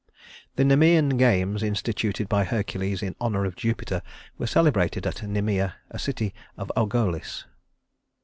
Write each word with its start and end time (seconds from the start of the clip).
The 0.55 0.63
Nemean 0.65 1.09
games 1.15 1.61
instituted 1.61 2.27
by 2.27 2.43
Hercules 2.43 3.03
in 3.03 3.15
honor 3.21 3.45
of 3.45 3.55
Jupiter 3.55 4.01
were 4.35 4.47
celebrated 4.47 5.05
at 5.05 5.21
Nemea, 5.21 5.75
a 5.91 5.99
city 5.99 6.33
of 6.57 6.71
Argolis. 6.75 7.45